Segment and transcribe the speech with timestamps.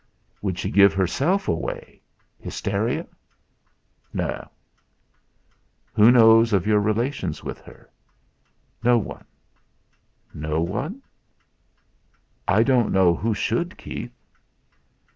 [0.41, 2.01] "Would she give herself away
[2.39, 3.05] hysteria?"
[4.11, 4.49] "No."
[5.93, 7.87] "Who knows of your relations with her?"
[8.83, 9.25] "No one."
[10.33, 11.03] "No one?"
[12.47, 14.17] "I don't know who should, Keith."